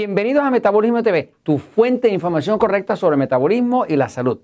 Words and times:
Bienvenidos 0.00 0.42
a 0.42 0.50
Metabolismo 0.50 1.02
TV, 1.02 1.34
tu 1.42 1.58
fuente 1.58 2.08
de 2.08 2.14
información 2.14 2.58
correcta 2.58 2.96
sobre 2.96 3.16
el 3.16 3.18
metabolismo 3.18 3.84
y 3.86 3.96
la 3.96 4.08
salud. 4.08 4.40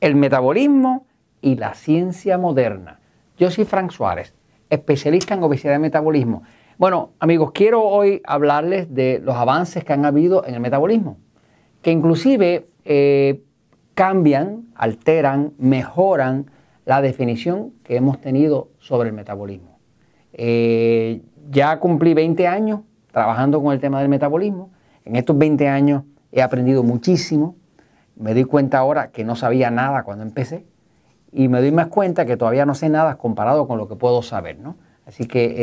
El 0.00 0.16
metabolismo 0.16 1.06
y 1.42 1.56
la 1.56 1.74
ciencia 1.74 2.38
moderna. 2.38 2.98
Yo 3.36 3.50
soy 3.50 3.66
Frank 3.66 3.90
Suárez, 3.90 4.32
especialista 4.70 5.34
en 5.34 5.42
obesidad 5.42 5.76
y 5.76 5.80
metabolismo. 5.80 6.44
Bueno, 6.78 7.10
amigos, 7.18 7.52
quiero 7.52 7.82
hoy 7.82 8.22
hablarles 8.24 8.94
de 8.94 9.20
los 9.22 9.36
avances 9.36 9.84
que 9.84 9.92
han 9.92 10.06
habido 10.06 10.46
en 10.46 10.54
el 10.54 10.60
metabolismo, 10.60 11.18
que 11.82 11.90
inclusive 11.90 12.66
eh, 12.86 13.42
cambian, 13.92 14.68
alteran, 14.74 15.52
mejoran 15.58 16.50
la 16.86 17.02
definición 17.02 17.74
que 17.84 17.96
hemos 17.96 18.18
tenido 18.22 18.70
sobre 18.78 19.10
el 19.10 19.14
metabolismo. 19.14 19.78
Eh, 20.32 21.20
ya 21.50 21.80
cumplí 21.80 22.14
20 22.14 22.46
años 22.46 22.80
trabajando 23.12 23.62
con 23.62 23.74
el 23.74 23.78
tema 23.78 24.00
del 24.00 24.08
metabolismo 24.08 24.70
en 25.06 25.16
estos 25.16 25.38
20 25.38 25.68
años 25.68 26.02
he 26.32 26.42
aprendido 26.42 26.82
muchísimo. 26.82 27.56
Me 28.16 28.34
doy 28.34 28.44
cuenta 28.44 28.78
ahora 28.78 29.10
que 29.12 29.24
no 29.24 29.36
sabía 29.36 29.70
nada 29.70 30.02
cuando 30.02 30.24
empecé 30.24 30.66
y 31.32 31.48
me 31.48 31.60
doy 31.60 31.70
más 31.70 31.86
cuenta 31.86 32.26
que 32.26 32.36
todavía 32.36 32.66
no 32.66 32.74
sé 32.74 32.88
nada 32.88 33.16
comparado 33.16 33.66
con 33.68 33.78
lo 33.78 33.88
que 33.88 33.96
puedo 33.96 34.22
saber, 34.22 34.58
¿no? 34.58 34.76
Así 35.06 35.26
que 35.26 35.54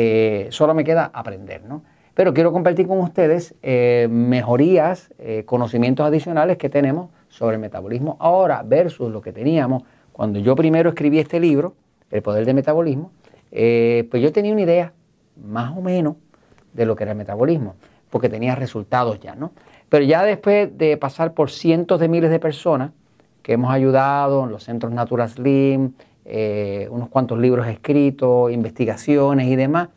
eh, 0.46 0.48
solo 0.50 0.74
me 0.74 0.84
queda 0.84 1.10
aprender, 1.12 1.64
¿no? 1.64 1.82
Pero 2.14 2.32
quiero 2.32 2.52
compartir 2.52 2.86
con 2.86 2.98
ustedes 3.00 3.54
eh, 3.62 4.06
mejorías, 4.10 5.12
eh, 5.18 5.42
conocimientos 5.44 6.06
adicionales 6.06 6.56
que 6.56 6.70
tenemos 6.70 7.10
sobre 7.28 7.56
el 7.56 7.60
metabolismo 7.60 8.16
ahora 8.20 8.62
versus 8.64 9.10
lo 9.10 9.20
que 9.20 9.32
teníamos 9.32 9.82
cuando 10.12 10.38
yo 10.38 10.54
primero 10.54 10.90
escribí 10.90 11.18
este 11.18 11.40
libro, 11.40 11.74
El 12.10 12.22
Poder 12.22 12.46
del 12.46 12.54
Metabolismo. 12.54 13.10
pues 13.50 14.22
yo 14.22 14.32
tenía 14.32 14.52
una 14.52 14.62
idea 14.62 14.92
más 15.44 15.76
o 15.76 15.80
menos 15.80 16.14
de 16.72 16.86
lo 16.86 16.94
que 16.94 17.02
era 17.02 17.12
el 17.12 17.18
metabolismo 17.18 17.74
porque 18.10 18.28
tenía 18.28 18.54
resultados 18.54 19.20
ya, 19.20 19.34
¿no? 19.34 19.52
Pero 19.88 20.04
ya 20.04 20.22
después 20.22 20.76
de 20.76 20.96
pasar 20.96 21.34
por 21.34 21.50
cientos 21.50 22.00
de 22.00 22.08
miles 22.08 22.30
de 22.30 22.40
personas 22.40 22.90
que 23.42 23.52
hemos 23.52 23.70
ayudado 23.70 24.44
en 24.44 24.50
los 24.50 24.64
centros 24.64 24.92
Natura 24.92 25.28
Slim, 25.28 25.92
eh, 26.24 26.88
unos 26.90 27.10
cuantos 27.10 27.38
libros 27.38 27.66
escritos, 27.66 28.50
investigaciones 28.50 29.46
y 29.48 29.56
demás, 29.56 29.90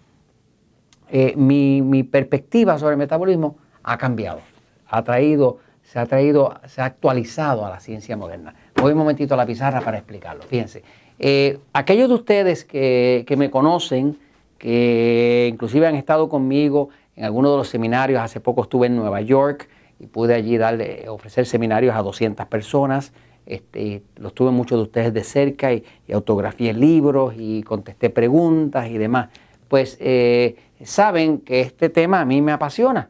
eh, 1.10 1.34
mi, 1.38 2.04
perspectiva 2.04 2.78
sobre 2.78 2.92
el 2.94 2.98
metabolismo 2.98 3.58
ha 3.84 3.98
cambiado, 3.98 4.42
ha 4.90 5.02
traído, 5.04 5.60
se 5.84 6.00
ha 6.00 6.06
traído, 6.06 6.60
se 6.66 6.82
ha 6.82 6.86
actualizado 6.86 7.66
a 7.66 7.70
la 7.70 7.80
ciencia 7.80 8.18
moderna. 8.18 8.54
Voy 8.76 8.92
un 8.92 8.98
momentito 8.98 9.34
a 9.34 9.38
la 9.38 9.46
pizarra 9.46 9.80
para 9.80 9.98
explicarlo. 9.98 10.44
Fíjense, 10.44 10.84
eh, 11.18 11.60
aquellos 11.72 12.10
de 12.10 12.16
ustedes 12.16 12.66
que, 12.66 13.24
que 13.26 13.38
me 13.38 13.50
conocen, 13.50 14.18
que 14.58 15.48
inclusive 15.50 15.88
han 15.88 15.96
estado 15.96 16.28
conmigo 16.28 16.90
en 17.18 17.26
algunos 17.26 17.52
de 17.52 17.58
los 17.58 17.68
seminarios. 17.68 18.22
Hace 18.22 18.40
poco 18.40 18.62
estuve 18.64 18.88
en 18.88 18.96
Nueva 18.96 19.20
York 19.22 19.68
y 20.00 20.08
pude 20.08 20.36
allí 20.36 20.58
darle, 20.58 21.10
ofrecer 21.10 21.46
seminarios 21.46 21.96
a 21.96 22.02
200 22.02 22.46
personas. 22.46 23.12
Este, 23.46 24.04
los 24.18 24.34
tuve 24.34 24.52
muchos 24.52 24.78
de 24.78 24.84
ustedes 24.84 25.14
de 25.14 25.24
cerca 25.24 25.74
y, 25.74 25.84
autografié 26.14 26.74
libros 26.74 27.34
y 27.38 27.64
contesté 27.64 28.10
preguntas 28.10 28.90
y 28.90 28.98
demás. 28.98 29.30
Pues 29.68 29.98
eh, 30.00 30.56
saben 30.84 31.40
que 31.40 31.62
este 31.62 31.90
tema 31.90 32.22
a 32.22 32.26
mí 32.26 32.42
me 32.42 32.52
apasiona. 32.52 33.10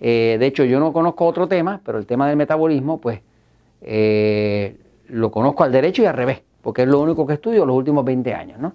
Eh, 0.00 0.36
de 0.38 0.46
hecho, 0.46 0.64
yo 0.64 0.78
no 0.78 0.92
conozco 0.92 1.26
otro 1.26 1.48
tema, 1.48 1.80
pero 1.84 1.98
el 1.98 2.06
tema 2.06 2.28
del 2.28 2.36
metabolismo, 2.36 3.00
pues 3.00 3.20
eh, 3.82 4.76
lo 5.08 5.30
conozco 5.30 5.64
al 5.64 5.72
derecho 5.72 6.02
y 6.02 6.06
al 6.06 6.14
revés, 6.14 6.42
porque 6.62 6.82
es 6.82 6.88
lo 6.88 7.00
único 7.00 7.26
que 7.26 7.34
estudio 7.34 7.66
los 7.66 7.76
últimos 7.76 8.04
20 8.04 8.32
años. 8.34 8.58
¿no? 8.60 8.72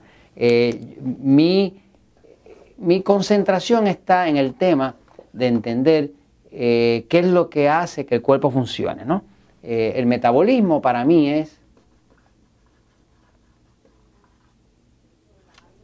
mi 1.21 1.82
mi 2.77 3.01
concentración 3.01 3.87
está 3.87 4.27
en 4.27 4.37
el 4.37 4.53
tema 4.53 4.95
de 5.31 5.47
entender 5.47 6.11
eh, 6.51 7.05
qué 7.09 7.19
es 7.19 7.27
lo 7.27 7.49
que 7.49 7.69
hace 7.69 8.05
que 8.05 8.15
el 8.15 8.21
cuerpo 8.21 8.51
funcione. 8.51 9.05
¿no? 9.05 9.23
Eh, 9.63 9.93
el 9.95 10.05
metabolismo 10.05 10.81
para 10.81 11.05
mí 11.05 11.29
es 11.29 11.59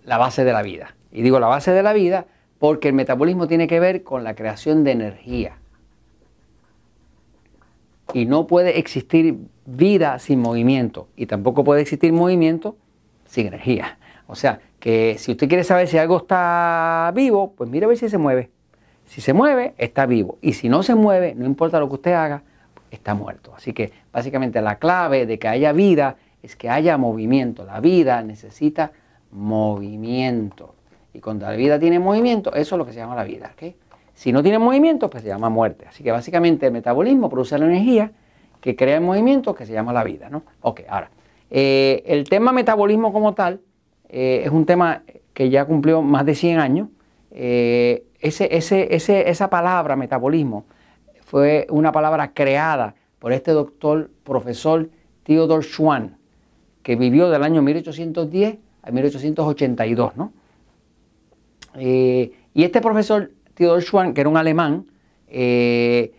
la 0.04 0.18
base 0.18 0.44
de 0.44 0.52
la 0.52 0.62
vida. 0.62 0.96
Y 1.12 1.22
digo 1.22 1.40
la 1.40 1.48
base 1.48 1.72
de 1.72 1.84
la 1.84 1.94
vida 1.94 2.26
porque 2.58 2.90
el 2.90 2.94
metabolismo 2.94 3.48
tiene 3.48 3.68
que 3.68 3.80
ver 3.80 4.04
con 4.04 4.24
la 4.24 4.36
creación 4.36 4.84
de 4.84 4.92
energía. 4.92 5.58
Y 8.14 8.26
no 8.26 8.48
puede 8.48 8.80
existir 8.80 9.38
vida 9.66 10.18
sin 10.20 10.40
movimiento. 10.40 11.08
Y 11.16 11.28
tampoco 11.28 11.64
puede 11.64 11.82
existir 11.82 12.12
movimiento 12.12 12.76
sin 13.26 13.48
energía. 13.48 13.99
O 14.30 14.36
sea, 14.36 14.60
que 14.80 15.16
si 15.18 15.32
usted 15.32 15.48
quiere 15.48 15.64
saber 15.64 15.88
si 15.88 15.98
algo 15.98 16.18
está 16.18 17.12
vivo, 17.16 17.54
pues 17.58 17.68
mire 17.68 17.86
a 17.86 17.88
ver 17.90 17.98
si 17.98 18.10
se 18.10 18.20
mueve. 18.20 18.52
Si 19.06 19.22
se 19.22 19.34
mueve, 19.34 19.74
está 19.80 20.06
vivo. 20.06 20.38
Y 20.40 20.54
si 20.54 20.70
no 20.70 20.84
se 20.84 20.94
mueve, 20.94 21.34
no 21.36 21.48
importa 21.48 21.80
lo 21.80 21.88
que 21.90 21.96
usted 21.96 22.14
haga, 22.14 22.44
está 22.92 23.16
muerto. 23.16 23.54
Así 23.58 23.74
que 23.74 23.92
básicamente 24.14 24.62
la 24.62 24.78
clave 24.78 25.26
de 25.26 25.40
que 25.40 25.48
haya 25.48 25.72
vida 25.72 26.18
es 26.44 26.56
que 26.56 26.70
haya 26.70 26.96
movimiento. 26.96 27.66
La 27.66 27.80
vida 27.80 28.22
necesita 28.22 28.92
movimiento. 29.32 30.76
Y 31.12 31.22
cuando 31.22 31.48
la 31.48 31.54
vida 31.54 31.80
tiene 31.80 31.98
movimiento, 31.98 32.54
eso 32.54 32.76
es 32.76 32.78
lo 32.78 32.86
que 32.86 32.94
se 32.94 33.00
llama 33.00 33.16
la 33.16 33.24
vida. 33.24 33.52
Si 34.14 34.32
no 34.32 34.44
tiene 34.44 34.60
movimiento, 34.60 35.10
pues 35.10 35.24
se 35.24 35.30
llama 35.30 35.50
muerte. 35.50 35.88
Así 35.90 36.04
que 36.04 36.12
básicamente 36.12 36.68
el 36.68 36.72
metabolismo 36.72 37.32
produce 37.32 37.58
la 37.58 37.66
energía 37.66 38.12
que 38.62 38.76
crea 38.76 38.98
el 38.98 39.02
movimiento 39.02 39.56
que 39.56 39.66
se 39.66 39.74
llama 39.74 39.92
la 39.92 40.04
vida. 40.04 40.30
¿no? 40.30 40.44
Ok, 40.62 40.82
ahora, 40.88 41.10
eh, 41.50 42.04
el 42.06 42.30
tema 42.30 42.52
metabolismo 42.52 43.12
como 43.12 43.34
tal 43.34 43.62
eh, 44.10 44.42
es 44.44 44.52
un 44.52 44.66
tema 44.66 45.04
que 45.34 45.50
ya 45.50 45.66
cumplió 45.66 46.02
más 46.02 46.26
de 46.26 46.36
100 46.36 46.60
años. 46.60 46.90
Eh, 47.32 48.04
ese, 48.20 48.50
esa 48.92 49.50
palabra 49.50 49.96
metabolismo 49.96 50.66
fue 51.24 51.68
una 51.70 51.92
palabra 51.92 52.34
creada 52.34 52.96
por 53.20 53.32
este 53.32 53.52
doctor, 53.52 54.10
profesor 54.24 54.90
Theodor 55.24 55.64
Schwann, 55.64 56.18
que 56.82 56.96
vivió 56.96 57.30
del 57.30 57.44
año 57.44 57.62
1810 57.62 58.58
a 58.82 58.92
1882. 58.92 60.18
¿no? 60.18 60.34
Eh, 61.76 62.34
y 62.54 62.64
este 62.64 62.82
profesor 62.82 63.32
Theodor 63.54 63.82
Schwann, 63.84 64.14
que 64.14 64.22
era 64.22 64.30
un 64.30 64.38
alemán, 64.38 64.86
fue 65.30 66.12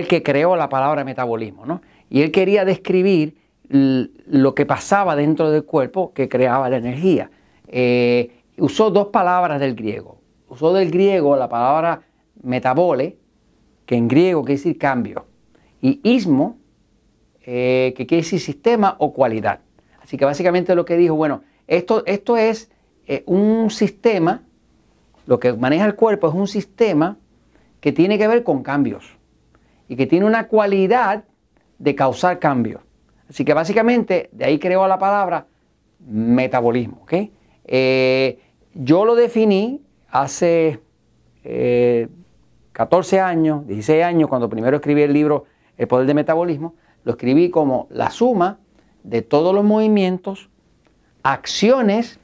el 0.00 0.08
que 0.08 0.22
creó 0.24 0.56
la 0.56 0.68
palabra 0.68 1.04
metabolismo. 1.04 1.66
¿no? 1.66 1.82
Y 2.08 2.22
él 2.22 2.32
quería 2.32 2.64
describir 2.64 3.36
lo 3.68 4.54
que 4.54 4.66
pasaba 4.66 5.16
dentro 5.16 5.50
del 5.50 5.64
cuerpo 5.64 6.12
que 6.12 6.28
creaba 6.28 6.68
la 6.70 6.76
energía. 6.76 7.30
Eh, 7.68 8.42
usó 8.58 8.90
dos 8.90 9.08
palabras 9.08 9.60
del 9.60 9.74
griego. 9.74 10.20
Usó 10.48 10.72
del 10.72 10.90
griego 10.90 11.36
la 11.36 11.48
palabra 11.48 12.02
metabole, 12.42 13.16
que 13.84 13.96
en 13.96 14.08
griego 14.08 14.42
quiere 14.42 14.58
decir 14.58 14.78
cambio, 14.78 15.26
y 15.80 16.00
ismo, 16.02 16.58
eh, 17.42 17.94
que 17.96 18.06
quiere 18.06 18.22
decir 18.22 18.40
sistema 18.40 18.96
o 18.98 19.12
cualidad. 19.12 19.60
Así 20.02 20.16
que 20.16 20.24
básicamente 20.24 20.74
lo 20.74 20.84
que 20.84 20.96
dijo, 20.96 21.14
bueno, 21.14 21.42
esto, 21.66 22.04
esto 22.06 22.36
es 22.36 22.70
eh, 23.06 23.22
un 23.26 23.70
sistema, 23.70 24.42
lo 25.26 25.40
que 25.40 25.52
maneja 25.52 25.84
el 25.84 25.96
cuerpo 25.96 26.28
es 26.28 26.34
un 26.34 26.46
sistema 26.46 27.18
que 27.80 27.92
tiene 27.92 28.18
que 28.18 28.28
ver 28.28 28.42
con 28.42 28.62
cambios 28.62 29.16
y 29.88 29.96
que 29.96 30.06
tiene 30.06 30.26
una 30.26 30.48
cualidad 30.48 31.24
de 31.78 31.94
causar 31.94 32.38
cambios. 32.38 32.85
Así 33.28 33.44
que 33.44 33.54
básicamente 33.54 34.28
de 34.32 34.44
ahí 34.44 34.58
creó 34.58 34.86
la 34.86 34.98
palabra 34.98 35.46
metabolismo. 36.06 37.04
Eh, 37.64 38.38
yo 38.74 39.04
lo 39.04 39.14
definí 39.14 39.80
hace 40.08 40.80
14 41.42 43.16
eh, 43.16 43.20
años, 43.20 43.66
16 43.66 44.04
años, 44.04 44.28
cuando 44.28 44.48
primero 44.48 44.76
escribí 44.76 45.02
el 45.02 45.12
libro 45.12 45.44
El 45.76 45.88
Poder 45.88 46.06
de 46.06 46.14
Metabolismo, 46.14 46.74
lo 47.04 47.12
escribí 47.12 47.50
como 47.50 47.86
la 47.90 48.10
suma 48.10 48.58
de 49.02 49.22
todos 49.22 49.54
los 49.54 49.64
movimientos, 49.64 50.48
acciones 51.22 52.18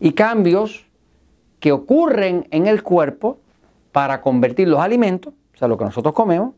y 0.00 0.12
cambios 0.12 0.86
que 1.60 1.72
ocurren 1.72 2.46
en 2.50 2.66
el 2.66 2.82
cuerpo 2.82 3.38
para 3.92 4.20
convertir 4.20 4.68
los 4.68 4.80
alimentos, 4.80 5.34
o 5.54 5.58
sea, 5.58 5.66
lo 5.66 5.76
que 5.76 5.84
nosotros 5.84 6.14
comemos, 6.14 6.54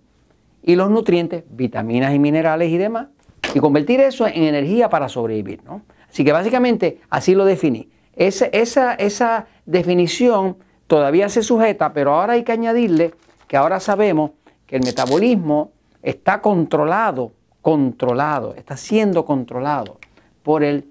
y 0.62 0.76
los 0.76 0.90
nutrientes, 0.90 1.44
vitaminas 1.50 2.14
y 2.14 2.18
minerales 2.18 2.70
y 2.70 2.76
demás, 2.76 3.08
y 3.54 3.60
convertir 3.60 4.00
eso 4.00 4.26
en 4.26 4.44
energía 4.44 4.88
para 4.88 5.08
sobrevivir. 5.08 5.62
¿no? 5.64 5.82
Así 6.08 6.24
que 6.24 6.32
básicamente 6.32 7.00
así 7.10 7.34
lo 7.34 7.44
definí. 7.44 7.88
Esa, 8.14 8.46
esa, 8.46 8.94
esa 8.94 9.46
definición 9.66 10.56
todavía 10.86 11.28
se 11.28 11.42
sujeta, 11.42 11.92
pero 11.92 12.14
ahora 12.14 12.34
hay 12.34 12.42
que 12.42 12.52
añadirle 12.52 13.14
que 13.46 13.56
ahora 13.56 13.80
sabemos 13.80 14.32
que 14.66 14.76
el 14.76 14.82
metabolismo 14.84 15.72
está 16.02 16.40
controlado, 16.40 17.32
controlado, 17.62 18.54
está 18.54 18.76
siendo 18.76 19.24
controlado 19.24 19.98
por 20.42 20.62
el 20.62 20.88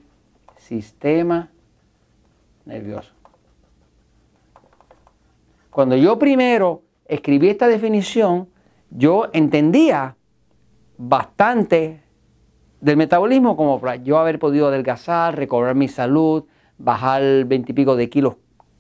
sistema 0.58 1.50
nervioso. 2.66 3.12
Cuando 5.70 5.96
yo 5.96 6.20
primero 6.20 6.84
escribí 7.06 7.50
esta 7.50 7.68
definición, 7.68 8.50
yo 8.90 9.30
entendía 9.34 10.16
bastante 10.98 12.02
del 12.82 12.98
metabolismo 12.98 13.58
como 13.58 13.80
para 13.80 13.98
yo 13.98 14.18
haber 14.18 14.40
podido 14.40 14.68
adelgazar, 14.68 15.36
recobrar 15.36 15.76
mi 15.76 15.88
salud, 15.88 16.46
bajar 16.78 17.46
veintipico 17.46 17.96
de 17.96 18.10
kilos 18.10 18.36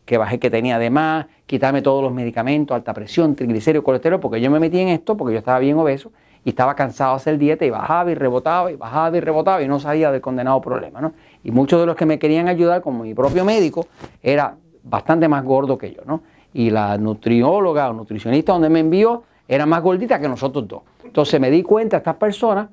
que 0.05 0.17
bajé 0.17 0.39
que 0.39 0.49
tenía 0.49 0.79
de 0.79 0.89
más, 0.89 1.27
quitarme 1.45 1.83
todos 1.83 2.01
los 2.01 2.11
medicamentos, 2.11 2.73
alta 2.73 2.93
presión, 2.95 3.35
triglicéridos, 3.35 3.85
colesterol, 3.85 4.19
porque 4.19 4.41
yo 4.41 4.49
me 4.49 4.59
metí 4.59 4.79
en 4.79 4.87
esto 4.87 5.15
porque 5.15 5.33
yo 5.33 5.39
estaba 5.39 5.59
bien 5.59 5.77
obeso 5.77 6.11
y 6.43 6.49
estaba 6.49 6.75
cansado 6.75 7.11
de 7.11 7.15
hacer 7.17 7.37
dieta 7.37 7.65
y 7.65 7.69
bajaba 7.69 8.09
y 8.09 8.15
rebotaba 8.15 8.71
y 8.71 8.75
bajaba 8.75 9.15
y 9.15 9.19
rebotaba 9.19 9.61
y 9.61 9.67
no 9.67 9.79
salía 9.79 10.11
del 10.11 10.21
condenado 10.21 10.59
problema, 10.61 10.99
¿no? 10.99 11.11
Y 11.43 11.51
muchos 11.51 11.79
de 11.79 11.85
los 11.85 11.95
que 11.95 12.07
me 12.07 12.17
querían 12.17 12.47
ayudar, 12.47 12.81
como 12.81 13.03
mi 13.03 13.13
propio 13.13 13.45
médico, 13.45 13.85
era 14.23 14.55
bastante 14.83 15.27
más 15.27 15.43
gordo 15.43 15.77
que 15.77 15.91
yo, 15.91 16.01
¿no? 16.05 16.23
Y 16.53 16.71
la 16.71 16.97
nutrióloga 16.97 17.89
o 17.89 17.93
nutricionista 17.93 18.53
donde 18.53 18.69
me 18.69 18.79
envió 18.79 19.23
era 19.47 19.67
más 19.67 19.83
gordita 19.83 20.19
que 20.19 20.27
nosotros 20.27 20.67
dos. 20.67 20.81
Entonces 21.03 21.39
me 21.39 21.51
di 21.51 21.61
cuenta, 21.61 21.97
estas 21.97 22.15
personas 22.15 22.69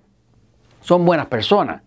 son 0.86 1.04
buenas 1.04 1.26
personas, 1.26 1.82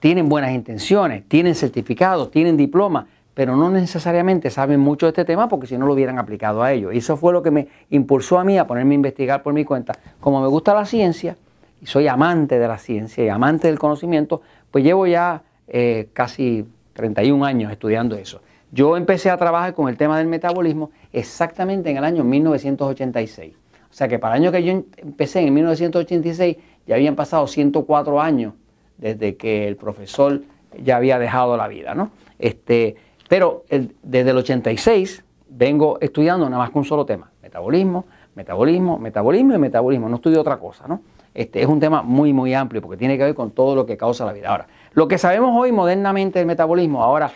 tienen 0.00 0.30
buenas 0.30 0.52
intenciones, 0.52 1.28
tienen 1.28 1.54
certificados, 1.54 2.30
tienen 2.30 2.56
diplomas, 2.56 3.04
pero 3.34 3.56
no 3.56 3.68
necesariamente 3.68 4.48
saben 4.48 4.80
mucho 4.80 5.04
de 5.04 5.10
este 5.10 5.26
tema 5.26 5.50
porque 5.50 5.66
si 5.66 5.76
no 5.76 5.84
lo 5.84 5.92
hubieran 5.92 6.18
aplicado 6.18 6.62
a 6.62 6.72
ellos. 6.72 6.94
Y 6.94 6.98
eso 6.98 7.18
fue 7.18 7.34
lo 7.34 7.42
que 7.42 7.50
me 7.50 7.68
impulsó 7.90 8.38
a 8.38 8.44
mí 8.44 8.56
a 8.56 8.66
ponerme 8.66 8.94
a 8.94 8.96
investigar 8.96 9.42
por 9.42 9.52
mi 9.52 9.66
cuenta. 9.66 9.92
Como 10.18 10.40
me 10.40 10.48
gusta 10.48 10.72
la 10.72 10.86
ciencia 10.86 11.36
y 11.82 11.84
soy 11.84 12.08
amante 12.08 12.58
de 12.58 12.66
la 12.66 12.78
ciencia 12.78 13.22
y 13.22 13.28
amante 13.28 13.68
del 13.68 13.78
conocimiento, 13.78 14.40
pues 14.70 14.82
llevo 14.82 15.06
ya 15.06 15.42
eh, 15.68 16.08
casi 16.14 16.64
31 16.94 17.44
años 17.44 17.70
estudiando 17.70 18.16
eso. 18.16 18.40
Yo 18.72 18.96
empecé 18.96 19.28
a 19.28 19.36
trabajar 19.36 19.74
con 19.74 19.90
el 19.90 19.98
tema 19.98 20.16
del 20.16 20.26
metabolismo 20.26 20.90
exactamente 21.12 21.90
en 21.90 21.98
el 21.98 22.04
año 22.04 22.24
1986. 22.24 23.52
O 23.90 23.94
sea 23.94 24.08
que 24.08 24.18
para 24.18 24.36
el 24.36 24.42
año 24.42 24.52
que 24.52 24.62
yo 24.64 24.72
empecé 24.72 25.40
en 25.40 25.52
1986 25.52 26.56
ya 26.86 26.94
habían 26.94 27.16
pasado 27.16 27.46
104 27.46 28.20
años 28.20 28.54
desde 28.98 29.36
que 29.36 29.68
el 29.68 29.76
profesor 29.76 30.42
ya 30.82 30.96
había 30.96 31.18
dejado 31.18 31.56
la 31.56 31.68
vida, 31.68 31.94
¿no? 31.94 32.10
Este, 32.38 32.96
pero 33.28 33.64
desde 34.02 34.30
el 34.30 34.36
86 34.36 35.24
vengo 35.48 35.98
estudiando 36.00 36.48
nada 36.48 36.62
más 36.62 36.70
con 36.70 36.80
un 36.80 36.84
solo 36.84 37.06
tema, 37.06 37.30
metabolismo, 37.42 38.04
metabolismo, 38.34 38.98
metabolismo 38.98 39.54
y 39.54 39.58
metabolismo, 39.58 40.08
no 40.08 40.16
estudio 40.16 40.40
otra 40.40 40.58
cosa, 40.58 40.86
¿no? 40.86 41.00
Este 41.34 41.60
es 41.60 41.66
un 41.66 41.80
tema 41.80 42.02
muy, 42.02 42.32
muy 42.32 42.54
amplio 42.54 42.80
porque 42.80 42.96
tiene 42.96 43.18
que 43.18 43.24
ver 43.24 43.34
con 43.34 43.50
todo 43.50 43.74
lo 43.74 43.84
que 43.84 43.96
causa 43.96 44.24
la 44.24 44.32
vida. 44.32 44.48
Ahora, 44.48 44.68
lo 44.92 45.06
que 45.06 45.18
sabemos 45.18 45.50
hoy 45.54 45.70
modernamente 45.70 46.38
del 46.38 46.46
metabolismo, 46.46 47.02
ahora 47.02 47.30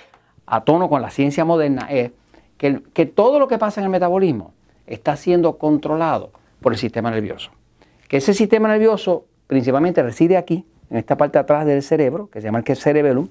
a 0.46 0.64
tono 0.64 0.88
con 0.88 1.02
la 1.02 1.10
ciencia 1.10 1.44
moderna, 1.44 1.86
es 1.90 2.10
que, 2.56 2.82
que 2.94 3.04
todo 3.06 3.38
lo 3.38 3.46
que 3.46 3.58
pasa 3.58 3.80
en 3.80 3.84
el 3.84 3.90
metabolismo 3.90 4.54
está 4.86 5.16
siendo 5.16 5.58
controlado 5.58 6.30
por 6.62 6.72
el 6.72 6.78
sistema 6.78 7.10
nervioso. 7.10 7.50
Que 8.08 8.16
ese 8.18 8.32
sistema 8.32 8.68
nervioso 8.68 9.26
principalmente 9.50 10.00
reside 10.00 10.36
aquí, 10.36 10.64
en 10.90 10.98
esta 10.98 11.16
parte 11.16 11.32
de 11.32 11.40
atrás 11.40 11.66
del 11.66 11.82
cerebro, 11.82 12.30
que 12.30 12.40
se 12.40 12.46
llama 12.46 12.62
el 12.64 12.76
cerebellum, 12.76 13.26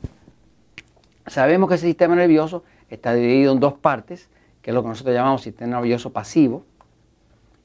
Sabemos 1.25 1.69
que 1.69 1.75
ese 1.75 1.86
sistema 1.86 2.13
nervioso 2.13 2.66
está 2.89 3.13
dividido 3.13 3.54
en 3.54 3.62
dos 3.62 3.75
partes, 3.75 4.30
que 4.62 4.71
es 4.71 4.75
lo 4.75 4.81
que 4.81 4.89
nosotros 4.89 5.16
llamamos 5.16 5.44
sistema 5.44 5.77
nervioso 5.77 6.12
pasivo 6.12 6.66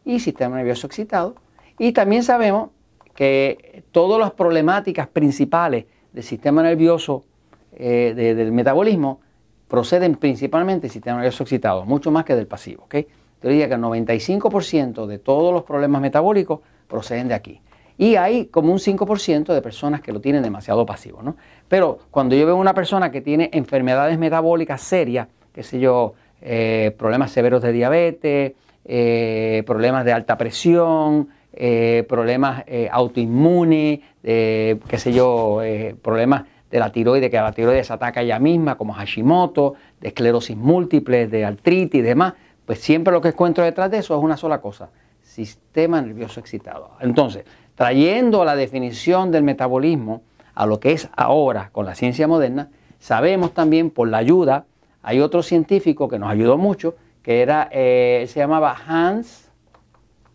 y 0.05 0.21
sistema 0.21 0.55
nervioso 0.57 0.87
excitado. 0.87 1.35
Y 1.81 1.91
también 1.91 2.23
sabemos 2.23 2.71
que 3.17 3.83
todas 3.91 4.21
las 4.21 4.31
problemáticas 4.31 5.09
principales 5.09 5.87
del 6.13 6.23
sistema 6.23 6.63
nervioso 6.63 7.25
eh, 7.73 8.13
del 8.15 8.53
metabolismo 8.53 9.21
proceden 9.67 10.15
principalmente 10.15 10.83
del 10.83 10.93
sistema 10.93 11.17
nervioso 11.17 11.43
excitado, 11.43 11.85
mucho 11.87 12.13
más 12.13 12.25
que 12.25 12.37
del 12.37 12.47
pasivo. 12.47 12.85
¿okay? 12.85 13.09
Yo 13.43 13.49
diría 13.49 13.67
que 13.67 13.75
el 13.75 13.81
95% 13.81 15.07
de 15.07 15.19
todos 15.19 15.53
los 15.53 15.65
problemas 15.65 16.01
metabólicos 16.01 16.61
proceden 16.87 17.27
de 17.27 17.35
aquí. 17.35 17.61
Y 17.97 18.17
hay 18.17 18.47
como 18.47 18.73
un 18.73 18.79
5% 18.79 19.55
de 19.55 19.63
personas 19.63 20.01
que 20.01 20.13
lo 20.13 20.21
tienen 20.21 20.43
demasiado 20.43 20.85
pasivo, 20.85 21.23
¿no? 21.23 21.37
Pero 21.69 21.99
cuando 22.11 22.35
yo 22.35 22.45
veo 22.47 22.57
una 22.57 22.75
persona 22.75 23.11
que 23.11 23.21
tiene 23.21 23.51
enfermedades 23.53 24.19
metabólicas 24.19 24.81
serias, 24.81 25.29
qué 25.53 25.63
sé 25.63 25.79
yo, 25.79 26.15
eh, 26.43 26.95
problemas 26.99 27.31
severos 27.31 27.63
de 27.63 27.73
diabetes, 27.73 28.53
eh, 28.85 29.63
problemas 29.67 30.05
de 30.05 30.13
alta 30.13 30.37
presión, 30.37 31.29
eh, 31.53 32.05
problemas 32.09 32.65
autoinmunes, 32.91 34.01
qué 34.23 34.99
sé 34.99 35.13
yo, 35.13 35.61
problemas 36.03 36.45
de 36.71 36.81
la 36.81 36.91
tiroides, 36.91 37.31
que 37.31 37.37
la 37.37 37.53
tiroides 37.53 37.91
ataca 37.93 38.23
ella 38.23 38.41
misma, 38.41 38.77
como 38.77 38.93
Hashimoto, 38.95 39.75
de 40.01 40.09
esclerosis 40.09 40.57
múltiple, 40.57 41.29
de 41.29 41.45
artritis 41.45 42.01
y 42.01 42.03
demás, 42.03 42.35
pues 42.67 42.81
siempre 42.81 43.13
lo 43.13 43.21
que 43.21 43.29
encuentro 43.29 43.63
detrás 43.63 43.91
de 43.91 43.99
eso 43.99 44.17
es 44.17 44.23
una 44.23 44.37
sola 44.37 44.61
cosa, 44.61 44.91
sistema 45.23 46.03
nervioso 46.03 46.41
excitado. 46.41 46.91
Entonces, 47.01 47.45
trayendo 47.75 48.45
la 48.45 48.57
definición 48.57 49.31
del 49.31 49.43
metabolismo 49.43 50.23
a 50.55 50.67
lo 50.67 50.81
que 50.81 50.93
es 50.93 51.09
ahora 51.17 51.71
con 51.73 51.87
la 51.87 51.95
ciencia 51.95 52.29
moderna, 52.29 52.71
sabemos 52.99 53.53
también 53.53 53.91
por 53.91 54.09
la 54.09 54.19
ayuda, 54.19 54.67
hay 55.03 55.21
otro 55.21 55.43
científico 55.43 56.09
que 56.09 56.19
nos 56.19 56.31
ayudó 56.31 56.57
mucho, 56.57 56.95
que 57.23 57.43
era, 57.43 57.69
eh, 57.73 58.27
se 58.29 58.41
llamaba 58.41 58.77
Hans 58.87 59.51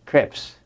Krebs. 0.06 0.60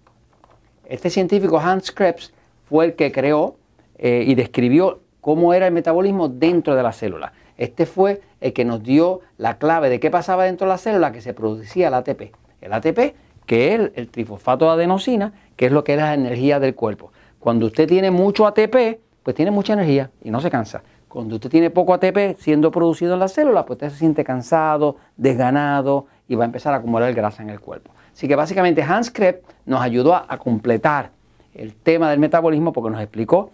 Este 0.85 1.09
científico 1.09 1.59
Hans 1.59 1.91
Krebs 1.91 2.33
fue 2.65 2.85
el 2.85 2.95
que 2.95 3.11
creó 3.11 3.55
eh, 3.97 4.23
y 4.25 4.35
describió 4.35 5.01
cómo 5.21 5.53
era 5.53 5.67
el 5.67 5.73
metabolismo 5.73 6.27
dentro 6.27 6.75
de 6.75 6.83
la 6.83 6.91
célula. 6.91 7.33
Este 7.57 7.85
fue 7.85 8.21
el 8.41 8.51
que 8.51 8.65
nos 8.65 8.83
dio 8.83 9.21
la 9.37 9.57
clave 9.57 9.89
de 9.89 9.99
qué 9.99 10.09
pasaba 10.09 10.45
dentro 10.45 10.67
de 10.67 10.73
la 10.73 10.77
célula 10.77 11.11
que 11.11 11.21
se 11.21 11.33
producía 11.33 11.87
el 11.87 11.93
ATP. 11.93 12.33
El 12.61 12.73
ATP 12.73 13.15
que 13.45 13.73
es 13.73 13.91
el, 13.95 14.09
trifosfato 14.09 14.65
de 14.65 14.71
adenosina, 14.71 15.33
que 15.55 15.67
es 15.67 15.71
lo 15.71 15.83
que 15.83 15.93
es 15.93 15.99
la 15.99 16.13
energía 16.13 16.59
del 16.59 16.75
cuerpo. 16.75 17.11
Cuando 17.39 17.65
usted 17.65 17.87
tiene 17.87 18.11
mucho 18.11 18.47
ATP, 18.47 18.99
pues 19.23 19.35
tiene 19.35 19.51
mucha 19.51 19.73
energía 19.73 20.11
y 20.23 20.31
no 20.31 20.41
se 20.41 20.49
cansa. 20.49 20.83
Cuando 21.07 21.35
usted 21.35 21.49
tiene 21.49 21.69
poco 21.69 21.93
ATP 21.93 22.37
siendo 22.39 22.71
producido 22.71 23.13
en 23.13 23.19
la 23.19 23.27
célula, 23.27 23.65
pues 23.65 23.77
usted 23.77 23.89
se 23.89 23.97
siente 23.97 24.23
cansado, 24.23 24.97
desganado 25.15 26.07
y 26.27 26.35
va 26.35 26.43
a 26.43 26.47
empezar 26.47 26.73
a 26.73 26.77
acumular 26.77 27.13
grasa 27.13 27.43
en 27.43 27.49
el 27.49 27.59
cuerpo. 27.59 27.91
Así 28.13 28.27
que 28.27 28.35
básicamente 28.35 28.81
Hans 28.81 29.11
Krebs 29.11 29.41
nos 29.65 29.81
ayudó 29.81 30.15
a, 30.15 30.25
a 30.27 30.37
completar 30.37 31.11
el 31.53 31.75
tema 31.75 32.09
del 32.09 32.19
metabolismo 32.19 32.73
porque 32.73 32.89
nos 32.89 33.01
explicó 33.01 33.51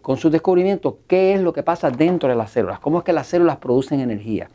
con 0.00 0.16
sus 0.16 0.30
descubrimientos 0.30 0.94
qué 1.06 1.34
es 1.34 1.40
lo 1.40 1.52
que 1.52 1.62
pasa 1.62 1.90
dentro 1.90 2.28
de 2.28 2.34
las 2.34 2.50
células, 2.50 2.78
cómo 2.78 2.98
es 2.98 3.04
que 3.04 3.12
las 3.12 3.26
células 3.26 3.56
producen 3.56 4.00
energía 4.00 4.48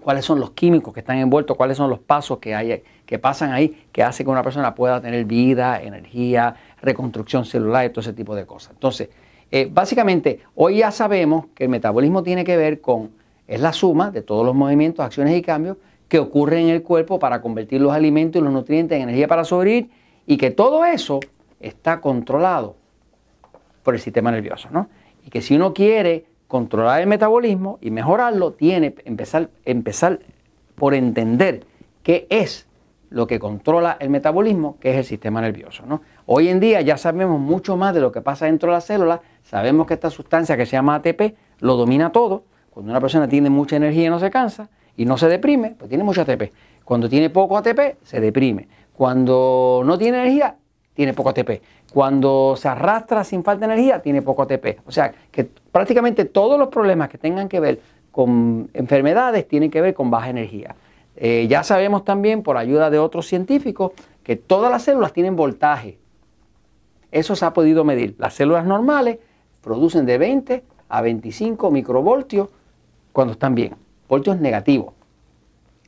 cuáles 0.00 0.24
son 0.24 0.40
los 0.40 0.50
químicos 0.52 0.92
que 0.92 1.00
están 1.00 1.18
envueltos, 1.18 1.56
cuáles 1.56 1.76
son 1.76 1.90
los 1.90 1.98
pasos 1.98 2.38
que, 2.38 2.54
hay, 2.54 2.82
que 3.06 3.18
pasan 3.18 3.52
ahí 3.52 3.86
que 3.92 4.02
hace 4.02 4.24
que 4.24 4.30
una 4.30 4.42
persona 4.42 4.74
pueda 4.74 5.00
tener 5.00 5.24
vida, 5.24 5.80
energía, 5.80 6.54
reconstrucción 6.82 7.44
celular 7.44 7.86
y 7.86 7.90
todo 7.90 8.00
ese 8.00 8.12
tipo 8.12 8.34
de 8.34 8.46
cosas. 8.46 8.72
Entonces, 8.72 9.10
eh, 9.50 9.68
básicamente, 9.70 10.40
hoy 10.54 10.78
ya 10.78 10.90
sabemos 10.90 11.46
que 11.54 11.64
el 11.64 11.70
metabolismo 11.70 12.22
tiene 12.22 12.44
que 12.44 12.56
ver 12.56 12.80
con, 12.80 13.10
es 13.48 13.60
la 13.60 13.72
suma 13.72 14.10
de 14.10 14.22
todos 14.22 14.46
los 14.46 14.54
movimientos, 14.54 15.04
acciones 15.04 15.36
y 15.36 15.42
cambios 15.42 15.76
que 16.08 16.18
ocurren 16.18 16.64
en 16.64 16.70
el 16.70 16.82
cuerpo 16.82 17.18
para 17.18 17.40
convertir 17.40 17.80
los 17.80 17.92
alimentos 17.92 18.40
y 18.40 18.44
los 18.44 18.52
nutrientes 18.52 18.96
en 18.96 19.02
energía 19.02 19.28
para 19.28 19.44
sobrevivir 19.44 19.90
y 20.26 20.36
que 20.36 20.50
todo 20.50 20.84
eso 20.84 21.20
está 21.60 22.00
controlado 22.00 22.76
por 23.82 23.94
el 23.94 24.00
sistema 24.00 24.30
nervioso, 24.30 24.68
¿no? 24.70 24.88
Y 25.24 25.30
que 25.30 25.42
si 25.42 25.56
uno 25.56 25.74
quiere 25.74 26.26
controlar 26.50 27.00
el 27.00 27.06
metabolismo 27.06 27.78
y 27.80 27.92
mejorarlo, 27.92 28.52
tiene 28.54 28.96
empezar, 29.04 29.50
empezar 29.64 30.18
por 30.74 30.94
entender 30.94 31.64
qué 32.02 32.26
es 32.28 32.66
lo 33.08 33.28
que 33.28 33.38
controla 33.38 33.96
el 34.00 34.10
metabolismo, 34.10 34.76
que 34.80 34.90
es 34.90 34.96
el 34.96 35.04
sistema 35.04 35.40
nervioso. 35.40 35.84
¿no? 35.86 36.02
Hoy 36.26 36.48
en 36.48 36.58
día 36.58 36.80
ya 36.80 36.96
sabemos 36.96 37.38
mucho 37.38 37.76
más 37.76 37.94
de 37.94 38.00
lo 38.00 38.10
que 38.10 38.20
pasa 38.20 38.46
dentro 38.46 38.70
de 38.70 38.78
la 38.78 38.80
célula, 38.80 39.20
sabemos 39.44 39.86
que 39.86 39.94
esta 39.94 40.10
sustancia 40.10 40.56
que 40.56 40.66
se 40.66 40.72
llama 40.72 40.96
ATP 40.96 41.36
lo 41.60 41.76
domina 41.76 42.10
todo. 42.10 42.42
Cuando 42.70 42.90
una 42.90 43.00
persona 43.00 43.28
tiene 43.28 43.48
mucha 43.48 43.76
energía 43.76 44.10
no 44.10 44.18
se 44.18 44.30
cansa 44.30 44.70
y 44.96 45.04
no 45.04 45.16
se 45.18 45.28
deprime, 45.28 45.76
pues 45.78 45.88
tiene 45.88 46.02
mucho 46.02 46.22
ATP. 46.22 46.52
Cuando 46.84 47.08
tiene 47.08 47.30
poco 47.30 47.56
ATP, 47.58 48.02
se 48.02 48.20
deprime. 48.20 48.66
Cuando 48.92 49.82
no 49.84 49.96
tiene 49.98 50.18
energía, 50.18 50.56
tiene 51.00 51.14
poco 51.14 51.30
ATP. 51.30 51.62
Cuando 51.94 52.56
se 52.58 52.68
arrastra 52.68 53.24
sin 53.24 53.42
falta 53.42 53.66
de 53.66 53.72
energía, 53.72 54.02
tiene 54.02 54.20
poco 54.20 54.42
ATP. 54.42 54.80
O 54.86 54.92
sea, 54.92 55.14
que 55.30 55.44
prácticamente 55.44 56.26
todos 56.26 56.58
los 56.58 56.68
problemas 56.68 57.08
que 57.08 57.16
tengan 57.16 57.48
que 57.48 57.58
ver 57.58 57.80
con 58.12 58.68
enfermedades 58.74 59.48
tienen 59.48 59.70
que 59.70 59.80
ver 59.80 59.94
con 59.94 60.10
baja 60.10 60.28
energía. 60.28 60.76
Eh, 61.16 61.46
ya 61.48 61.62
sabemos 61.62 62.04
también, 62.04 62.42
por 62.42 62.58
ayuda 62.58 62.90
de 62.90 62.98
otros 62.98 63.26
científicos, 63.26 63.92
que 64.22 64.36
todas 64.36 64.70
las 64.70 64.82
células 64.82 65.14
tienen 65.14 65.36
voltaje. 65.36 65.96
Eso 67.12 67.34
se 67.34 67.46
ha 67.46 67.54
podido 67.54 67.82
medir. 67.82 68.14
Las 68.18 68.34
células 68.34 68.66
normales 68.66 69.20
producen 69.62 70.04
de 70.04 70.18
20 70.18 70.64
a 70.90 71.00
25 71.00 71.70
microvoltios 71.70 72.50
cuando 73.12 73.32
están 73.32 73.54
bien, 73.54 73.74
voltios 74.06 74.38
negativos. 74.38 74.92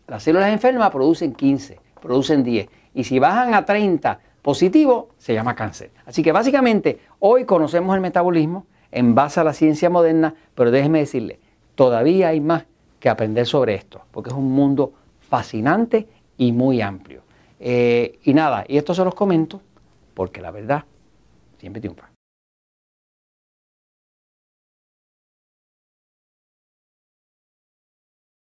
Las 0.07 0.23
células 0.23 0.51
enfermas 0.51 0.91
producen 0.91 1.35
15, 1.35 1.79
producen 2.01 2.43
10. 2.43 2.67
Y 2.95 3.05
si 3.05 3.19
bajan 3.19 3.53
a 3.53 3.67
30 3.67 4.32
positivo 4.43 5.11
se 5.19 5.35
llama 5.35 5.55
cáncer. 5.55 5.91
Así 6.05 6.23
que 6.23 6.33
básicamente 6.33 7.01
hoy 7.21 7.45
conocemos 7.45 7.95
el 7.95 8.01
metabolismo 8.01 8.67
en 8.91 9.15
base 9.15 9.41
a 9.41 9.45
la 9.45 9.55
ciencia 9.55 9.89
moderna, 9.89 10.35
pero 10.55 10.71
déjeme 10.71 10.99
decirle, 10.99 11.41
todavía 11.75 12.29
hay 12.29 12.41
más 12.41 12.65
que 13.01 13.09
aprender 13.09 13.47
sobre 13.47 13.75
esto, 13.75 14.03
porque 14.11 14.31
es 14.31 14.37
un 14.37 14.53
mundo 14.53 14.93
fascinante 15.21 16.07
y 16.37 16.53
muy 16.53 16.81
amplio. 16.81 17.23
Eh, 17.59 18.19
y 18.25 18.35
nada, 18.35 18.65
y 18.69 18.77
esto 18.77 18.95
se 18.95 19.05
los 19.05 19.15
comento 19.15 19.61
porque 20.15 20.43
la 20.43 20.51
verdad 20.51 20.85
siempre 21.59 21.81
triunfa. 21.81 22.12